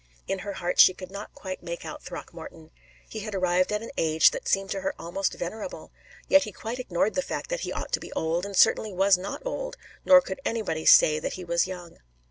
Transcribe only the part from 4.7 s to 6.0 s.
to her almost venerable;